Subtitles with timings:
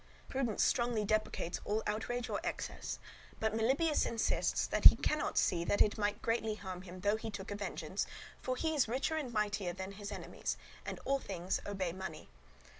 [0.29, 2.97] Prudence strongly deprecates all outrage or excess;
[3.39, 7.29] but Melibœus insists that he cannot see that it might greatly harm him though he
[7.29, 8.07] took a vengeance,
[8.41, 12.29] for he is richer and mightier than his enemies, and all things obey money.